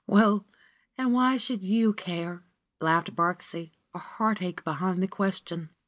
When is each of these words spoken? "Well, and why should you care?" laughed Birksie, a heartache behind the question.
"Well, 0.07 0.47
and 0.97 1.13
why 1.13 1.37
should 1.37 1.61
you 1.63 1.93
care?" 1.93 2.43
laughed 2.79 3.15
Birksie, 3.15 3.73
a 3.93 3.99
heartache 3.99 4.63
behind 4.63 5.03
the 5.03 5.07
question. 5.07 5.69